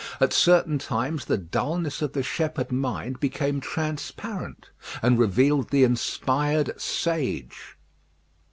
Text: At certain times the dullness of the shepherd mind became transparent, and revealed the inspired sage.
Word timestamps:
At 0.19 0.33
certain 0.33 0.79
times 0.79 1.25
the 1.25 1.37
dullness 1.37 2.01
of 2.01 2.13
the 2.13 2.23
shepherd 2.23 2.71
mind 2.71 3.19
became 3.19 3.59
transparent, 3.61 4.71
and 5.03 5.19
revealed 5.19 5.69
the 5.69 5.83
inspired 5.83 6.73
sage. 6.81 7.77